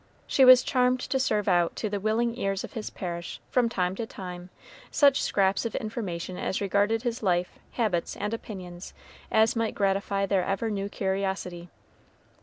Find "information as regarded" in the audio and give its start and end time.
5.75-7.03